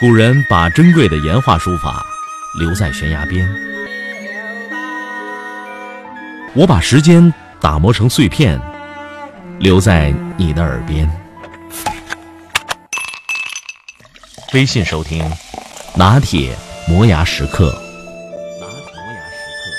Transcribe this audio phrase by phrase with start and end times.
[0.00, 2.06] 古人把珍贵的岩画书法
[2.56, 3.44] 留在悬崖边，
[6.54, 8.60] 我把时间打磨成碎片，
[9.58, 11.10] 留在你的耳边。
[14.54, 15.28] 微信收听，
[15.96, 16.56] 拿铁
[16.88, 17.72] 磨牙时刻。
[18.60, 19.72] 拿铁磨牙时刻。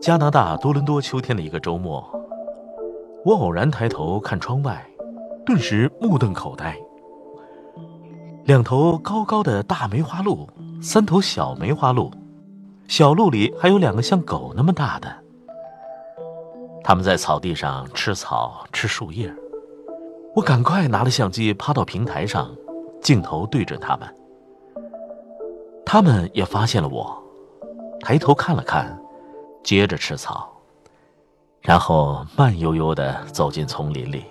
[0.00, 2.15] 加拿大多伦多秋天的一个周末。
[3.26, 4.86] 我偶然抬头看窗外，
[5.44, 6.76] 顿时目瞪口呆。
[8.44, 10.48] 两头高高的大梅花鹿，
[10.80, 12.08] 三头小梅花鹿，
[12.86, 15.12] 小鹿里还有两个像狗那么大的。
[16.84, 19.34] 它们在草地上吃草、吃树叶。
[20.36, 22.48] 我赶快拿了相机，趴到平台上，
[23.02, 24.08] 镜头对准它们。
[25.84, 27.20] 它们也发现了我，
[28.02, 28.96] 抬头看了看，
[29.64, 30.55] 接着吃草。
[31.66, 34.24] 然后慢悠悠地走进丛林里。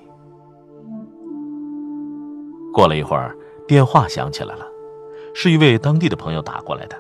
[2.73, 3.35] 过了一会儿，
[3.67, 4.65] 电话响起来了，
[5.33, 6.95] 是一位当地的朋友打过来的。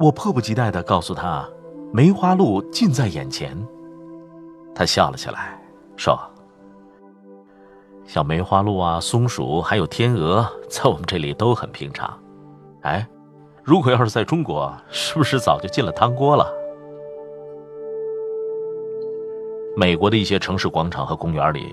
[0.00, 1.46] 我迫不及待地告诉他，
[1.92, 3.54] 梅花鹿近在眼前。
[4.74, 5.60] 他笑了起来，
[5.98, 6.18] 说
[8.06, 12.18] ：“像梅花鹿啊、松鼠还有天鹅，在我们这里都很平常。
[12.82, 13.06] 哎，
[13.62, 16.50] 如果要是在中国，是不是早就进了汤锅了？”
[19.78, 21.72] 美国的一些城市广场和公园里，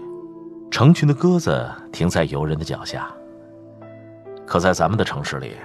[0.70, 3.11] 成群的鸽子停在游人的脚下。
[4.45, 5.56] 可在咱们的城市里，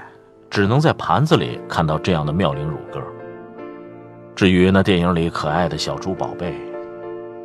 [0.48, 2.98] 只能在盘子里看到这样的妙龄乳鸽。
[4.34, 6.58] 至于那电影里可爱的小猪宝贝，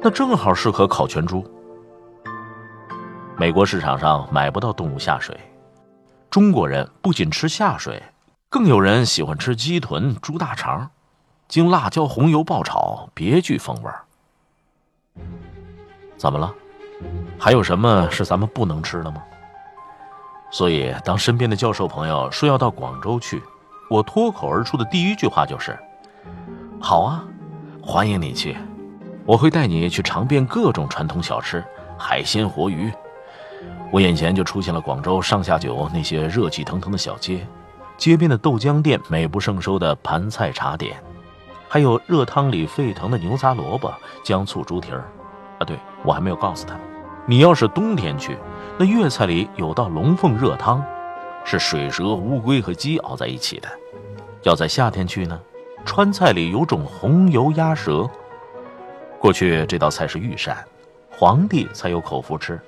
[0.02, 1.44] 那正好适合烤全猪。
[3.38, 5.38] 美国市场上买不到动物下水，
[6.30, 8.02] 中国人不仅吃下水，
[8.50, 10.90] 更有人喜欢吃鸡臀、猪大肠，
[11.50, 14.05] 经辣椒红油爆炒，别具风味儿。
[16.18, 16.54] 怎么了？
[17.38, 19.22] 还有什么是咱们不能吃的吗？
[20.52, 23.42] 所以，当身边的教授朋友说要到广州去，
[23.90, 25.78] 我脱口而出的第一句话就是
[26.80, 27.26] ：“好啊，
[27.82, 28.56] 欢迎你去，
[29.26, 31.62] 我会带你去尝遍各种传统小吃，
[31.98, 32.90] 海鲜、活鱼。”
[33.92, 37.46] 我眼前就出现了广州上下九那些热气腾腾的小街，
[37.98, 40.96] 街边的豆浆店美不胜收的盘菜茶点，
[41.68, 45.04] 还有热汤里沸腾的牛杂萝卜、姜醋猪蹄儿。
[45.60, 46.78] 啊，对我还没有告诉他，
[47.26, 48.38] 你要是冬天去，
[48.78, 50.84] 那粤菜里有道龙凤热汤，
[51.44, 53.70] 是水蛇、乌龟和鸡熬在一起的；
[54.44, 55.40] 要在夏天去呢，
[55.86, 58.06] 川菜里有种红油鸭舌，
[59.20, 60.58] 过去这道菜是御膳，
[61.10, 62.60] 皇帝才有口福吃。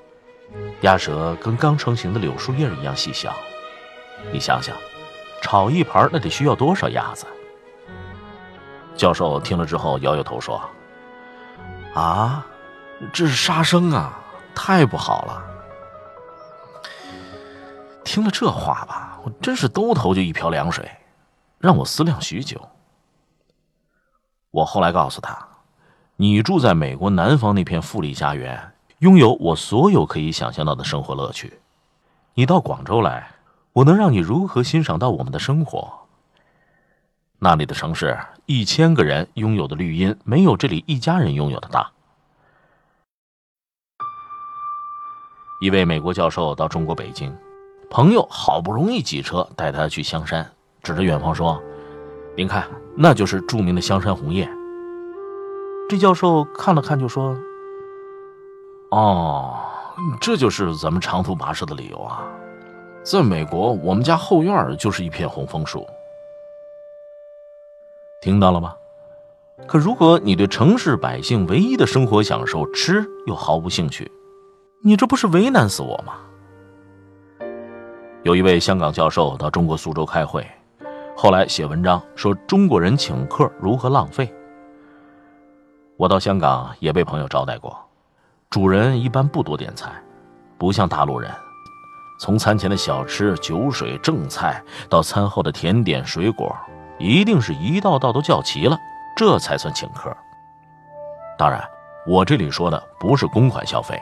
[0.81, 3.33] 鸭舌跟刚成型的柳树叶一样细小，
[4.31, 4.75] 你想想，
[5.41, 7.25] 炒一盘那得需要多少鸭子？
[8.95, 10.61] 教授听了之后摇摇头说
[11.93, 12.45] ：“啊。”
[13.13, 14.19] 这是杀生啊，
[14.55, 15.43] 太不好了！
[18.03, 20.89] 听了这话吧，我真是兜头就一瓢凉水，
[21.59, 22.69] 让我思量许久。
[24.49, 25.47] 我后来告诉他
[26.17, 31.59] ：“你住在美国南方那片富丽家园，拥有我所有可以想象到的生活乐趣。
[32.33, 33.29] 你到广州来，
[33.73, 36.07] 我能让你如何欣赏到我们的生活？
[37.39, 41.91] 那里的城市，一千个人拥有的绿荫，没有这里一家人拥有的大。”
[45.59, 47.35] 一位美国教授到中国北京，
[47.89, 50.47] 朋友好不容易挤车带他去香山，
[50.83, 51.59] 指着远方说
[52.37, 54.47] ：“您看，那就是著名的香山红叶。”
[55.89, 57.35] 这教授看了看，就说
[58.91, 59.55] ：“哦，
[60.21, 62.23] 这就是咱们长途跋涉的理由啊！
[63.01, 65.87] 在美国，我们家后院就是一片红枫树。
[68.21, 68.75] 听到了吗？
[69.65, 74.11] 可如果你对城市百姓唯一的生活享受吃又毫无兴趣，
[74.81, 76.13] 你这不是为难死我吗？
[78.23, 80.45] 有一位香港教授到中国苏州开会，
[81.15, 84.31] 后来写文章说中国人请客如何浪费。
[85.97, 87.75] 我到香港也被朋友招待过，
[88.51, 89.91] 主人一般不多点菜，
[90.59, 91.31] 不像大陆人，
[92.19, 96.55] 从餐前的小吃、酒水、正菜到餐后的甜点、水果，
[96.99, 98.77] 一定是一道道都叫齐了，
[99.15, 100.15] 这才算请客。
[101.35, 101.63] 当然，
[102.05, 103.99] 我这里说的不是公款消费。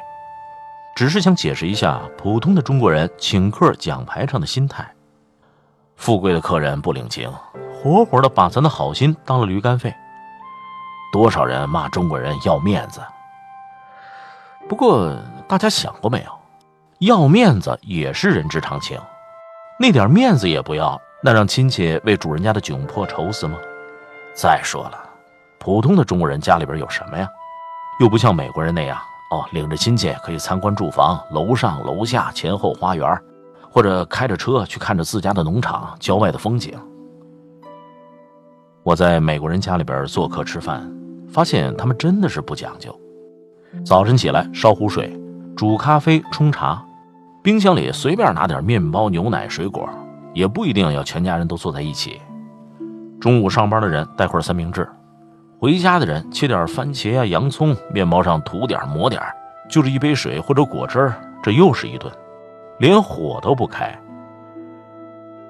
[0.95, 4.89] 只是想解释一下普通的中国人请客讲排场的心态。
[5.97, 7.29] 富贵的客人不领情，
[7.73, 9.93] 活活的把咱的好心当了驴肝肺。
[11.11, 13.01] 多少人骂中国人要面子。
[14.69, 15.13] 不过
[15.49, 16.31] 大家想过没有，
[16.99, 18.97] 要面子也是人之常情。
[19.77, 23.57] 那点面子也不要，那让亲戚为主人家的窘迫愁死吗？
[24.33, 24.97] 再说了，
[25.59, 27.27] 普通的中国人家里边有什么呀？
[27.99, 28.97] 又不像美国人那样。
[29.31, 33.19] 哦，领着亲戚可以参观住房、楼上楼下、前后花园，
[33.69, 36.73] 或者开着车去看着自家的农场、郊外的风景。
[38.83, 40.87] 我在美国人家里边做客吃饭，
[41.27, 42.95] 发现他们真的是不讲究。
[43.83, 45.19] 早晨起来烧壶水，
[45.57, 46.85] 煮咖啡、冲茶，
[47.41, 49.89] 冰箱里随便拿点面包、牛奶、水果，
[50.33, 52.21] 也不一定要全家人都坐在一起。
[53.19, 54.87] 中午上班的人带块三明治，
[55.57, 59.21] 回家的人切点番茄啊、洋葱，面包上涂点抹点，
[59.69, 61.11] 就是一杯水或者果汁
[61.41, 62.11] 这又是一顿，
[62.77, 63.97] 连火都不开。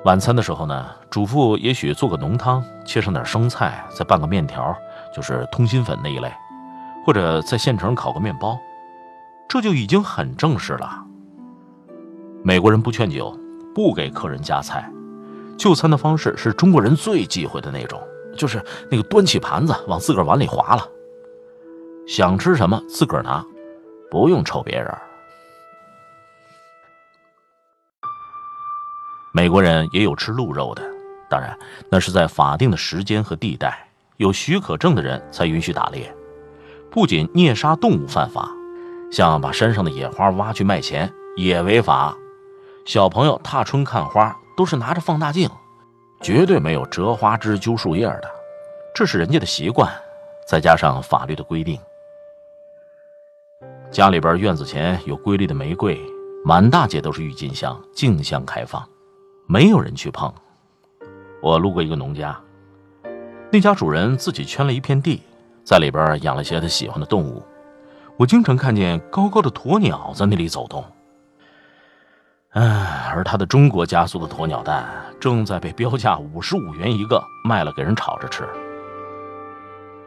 [0.04, 4.76] 晚餐的时候呢，主妇也许做个浓汤，切上点生菜，再拌个面条，
[5.14, 6.32] 就是通心粉那一类，
[7.04, 8.60] 或者在现成烤个面包，
[9.50, 11.04] 这就已经很正式了。
[12.44, 13.36] 美国人不劝酒，
[13.74, 14.88] 不给客人夹菜，
[15.58, 18.00] 就餐的方式是中国人最忌讳的那种，
[18.36, 20.88] 就是那个端起盘子往自个儿碗里划了，
[22.08, 23.44] 想吃什么自个儿拿，
[24.12, 24.94] 不用瞅别人。
[29.34, 30.82] 美国人也有吃鹿肉的，
[31.30, 31.58] 当然
[31.90, 36.16] 那是在法定的时间和地带，有许可证的人才允许打猎。
[36.90, 38.50] 不仅虐杀动物犯法，
[39.12, 42.16] 像把山上的野花挖去卖钱也违法。
[42.86, 45.50] 小朋友踏春看花都是拿着放大镜，
[46.22, 48.30] 绝对没有折花枝、揪树叶的，
[48.94, 49.92] 这是人家的习惯，
[50.48, 51.80] 再加上法律的规定。
[53.92, 56.00] 家里边院子前有瑰丽的玫瑰，
[56.44, 58.84] 满大街都是郁金香，竞相开放。
[59.48, 60.34] 没有人去碰。
[61.42, 62.36] 我路过一个农家，
[63.52, 65.22] 那家主人自己圈了一片地，
[65.64, 67.44] 在里边养了些他喜欢的动物。
[68.18, 70.84] 我经常看见高高的鸵鸟在那里走动。
[72.56, 74.86] 唉，而他的中国加速的鸵鸟蛋
[75.20, 78.48] 正在被标价五十五元一个卖了给人炒着吃。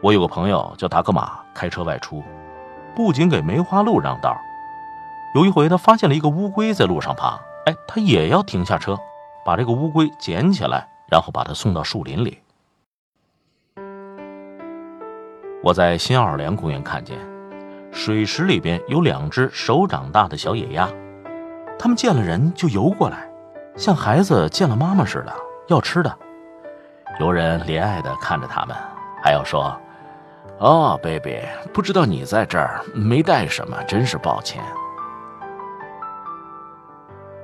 [0.01, 2.23] 我有个朋友叫达格玛，开车外出，
[2.95, 4.35] 不仅给梅花鹿让道，
[5.35, 8.97] 有一回他发现了一个乌龟在路上爬，哎，他也要停下车。
[9.45, 12.39] 把这个乌龟捡起来，然后把它送到树林里。
[15.63, 17.17] 我在新奥尔良公园看见，
[17.91, 20.89] 水池里边有两只手掌大的小野鸭，
[21.79, 23.25] 他们见了人就游过来，
[23.77, 25.33] 像孩子见了妈妈似的
[25.69, 26.13] 要吃的。
[27.21, 28.75] 游人怜爱的看着他们，
[29.23, 29.73] 还要说
[30.59, 31.39] ：“哦，baby，
[31.73, 34.61] 不知道你在这儿，没带什么，真是抱歉。”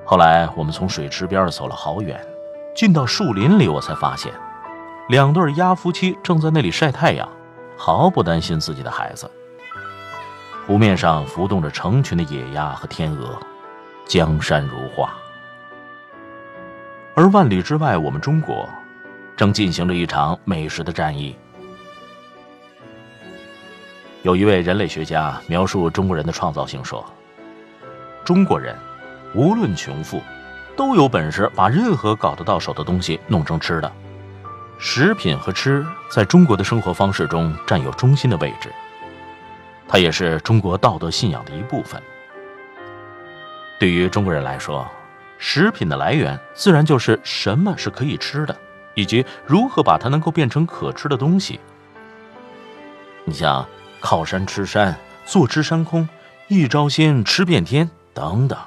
[0.04, 2.20] 后来我们从水池边走了好远，
[2.76, 4.34] 进到树林里，我才发现，
[5.08, 7.26] 两对鸭夫妻正在那里晒太阳，
[7.78, 9.32] 毫不担心自己的孩子。
[10.68, 13.40] 湖面上浮动着成群的野鸭和天鹅，
[14.06, 15.13] 江山如画。
[17.16, 18.68] 而万里之外，我们中国
[19.36, 21.36] 正进行着一场美食的战役。
[24.22, 27.06] 有一位人类学家描述中国人的创造性说
[28.25, 28.75] ：“中国人。”
[29.36, 30.22] 无论穷富，
[30.78, 33.92] 都有本事把任何搞得到手的东西弄成吃的。
[34.80, 38.72] 食品和吃在中国的生活方式中占有中心的位置，
[39.90, 42.01] 它也是中国道德信仰的一部分。
[43.80, 44.88] 对于中国人来说，
[45.38, 48.56] 食品的来源自然就是什么是可以吃的，
[48.94, 51.60] 以及如何把它能够变成可吃的东西。
[53.25, 53.68] 你像
[54.00, 54.95] 靠山吃山，
[55.25, 56.08] 坐吃山空，
[56.48, 58.58] 一招鲜吃遍天等等。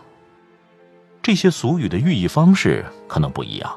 [1.22, 3.72] 这些俗语的寓意方式可能不一样，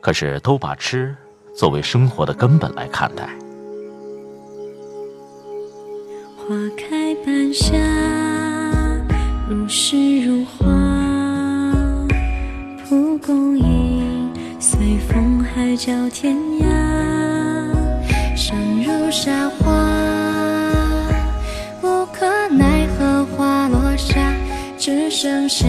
[0.00, 1.16] 可是都把吃
[1.54, 3.28] 作为生活的根本来看待。
[6.36, 7.76] 花开半夏，
[9.48, 10.66] 如诗如画，
[12.84, 16.66] 蒲公英随风海角天涯，
[18.36, 19.72] 生如沙花，
[21.80, 24.34] 无可奈何花落下，
[24.76, 25.68] 只剩下。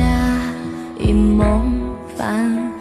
[0.99, 1.71] 一梦
[2.17, 2.76] 繁华。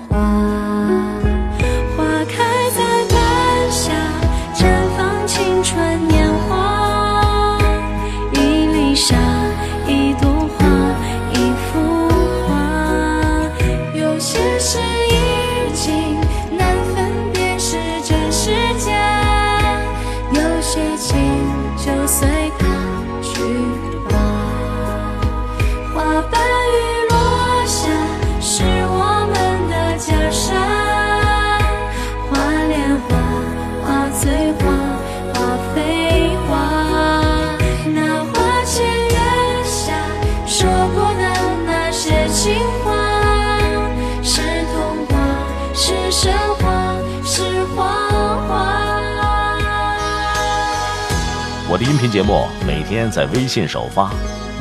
[51.76, 54.11] 我的音频节目每天在微信首发，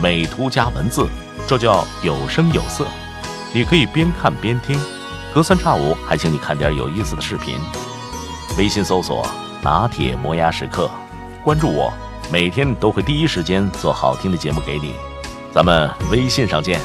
[0.02, 1.08] 美图加文字，
[1.48, 2.86] 这叫有声有色。
[3.54, 4.78] 你可以边看边听，
[5.34, 7.58] 隔三差五还请你看点有意思的视频。
[8.58, 9.26] 微信搜索
[9.64, 10.92] “拿铁磨牙时刻”，
[11.42, 11.90] 关注我，
[12.30, 14.94] 每天都会第一时间做好听的节目给你。
[15.54, 16.82] 咱们微信上见。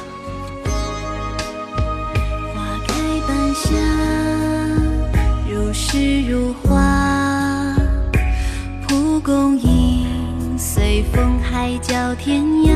[11.53, 12.73] 海角天涯，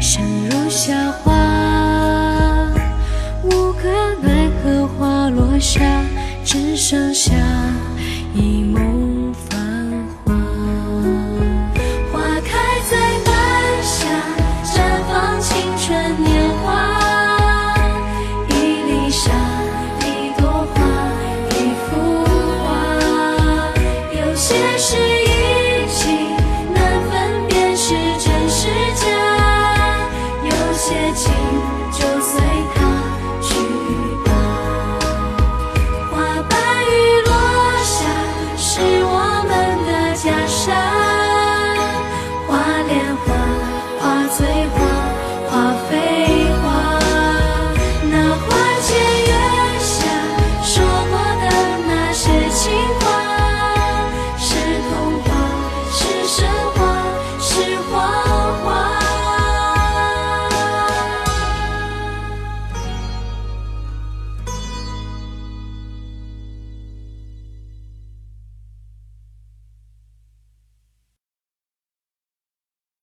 [0.00, 1.34] 生如夏花，
[3.42, 3.86] 无可
[4.22, 5.80] 奈何花落下，
[6.42, 7.34] 只剩下
[8.34, 9.11] 一梦。